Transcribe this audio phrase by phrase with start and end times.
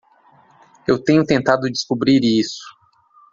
[0.87, 2.63] Eu tenho tentado descobrir isso.